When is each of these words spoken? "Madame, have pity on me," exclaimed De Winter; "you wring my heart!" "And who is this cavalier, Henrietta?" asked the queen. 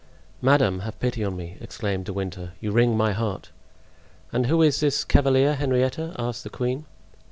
"Madame, 0.41 0.79
have 0.79 0.99
pity 0.99 1.23
on 1.23 1.37
me," 1.37 1.57
exclaimed 1.61 2.05
De 2.05 2.11
Winter; 2.11 2.53
"you 2.59 2.71
wring 2.71 2.97
my 2.97 3.11
heart!" 3.11 3.51
"And 4.33 4.47
who 4.47 4.63
is 4.63 4.79
this 4.79 5.03
cavalier, 5.03 5.53
Henrietta?" 5.53 6.15
asked 6.17 6.43
the 6.43 6.49
queen. 6.49 6.85